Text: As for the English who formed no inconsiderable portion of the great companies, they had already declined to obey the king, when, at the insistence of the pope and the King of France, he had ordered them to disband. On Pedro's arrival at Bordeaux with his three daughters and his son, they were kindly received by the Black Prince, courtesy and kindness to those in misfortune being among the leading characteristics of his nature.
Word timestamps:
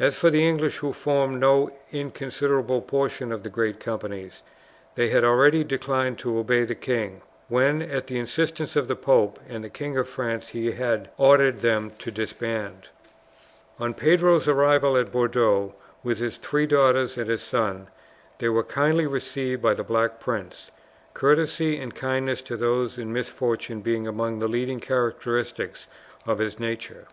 As 0.00 0.16
for 0.16 0.30
the 0.30 0.44
English 0.44 0.78
who 0.78 0.92
formed 0.92 1.38
no 1.38 1.70
inconsiderable 1.92 2.80
portion 2.82 3.30
of 3.30 3.44
the 3.44 3.48
great 3.50 3.78
companies, 3.78 4.42
they 4.96 5.10
had 5.10 5.22
already 5.22 5.62
declined 5.62 6.18
to 6.18 6.36
obey 6.40 6.64
the 6.64 6.74
king, 6.74 7.22
when, 7.46 7.82
at 7.82 8.08
the 8.08 8.18
insistence 8.18 8.74
of 8.74 8.88
the 8.88 8.96
pope 8.96 9.38
and 9.48 9.62
the 9.62 9.70
King 9.70 9.96
of 9.96 10.08
France, 10.08 10.48
he 10.48 10.72
had 10.72 11.08
ordered 11.18 11.60
them 11.60 11.92
to 12.00 12.10
disband. 12.10 12.88
On 13.78 13.94
Pedro's 13.94 14.48
arrival 14.48 14.96
at 14.96 15.12
Bordeaux 15.12 15.76
with 16.02 16.18
his 16.18 16.36
three 16.36 16.66
daughters 16.66 17.16
and 17.16 17.30
his 17.30 17.42
son, 17.42 17.86
they 18.40 18.48
were 18.48 18.64
kindly 18.64 19.06
received 19.06 19.62
by 19.62 19.72
the 19.74 19.84
Black 19.84 20.18
Prince, 20.18 20.72
courtesy 21.14 21.76
and 21.80 21.94
kindness 21.94 22.42
to 22.42 22.56
those 22.56 22.98
in 22.98 23.12
misfortune 23.12 23.82
being 23.82 24.08
among 24.08 24.40
the 24.40 24.48
leading 24.48 24.80
characteristics 24.80 25.86
of 26.26 26.38
his 26.38 26.58
nature. 26.58 27.06